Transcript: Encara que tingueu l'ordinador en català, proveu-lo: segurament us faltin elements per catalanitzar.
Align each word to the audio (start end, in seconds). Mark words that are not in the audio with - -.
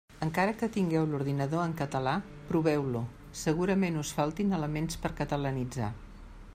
Encara 0.25 0.53
que 0.61 0.69
tingueu 0.77 1.03
l'ordinador 1.09 1.61
en 1.65 1.75
català, 1.81 2.15
proveu-lo: 2.53 3.03
segurament 3.43 4.03
us 4.05 4.15
faltin 4.21 4.59
elements 4.61 5.03
per 5.05 5.13
catalanitzar. 5.23 5.97